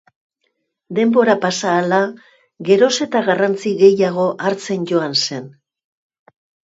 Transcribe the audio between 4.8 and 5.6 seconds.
joan zen.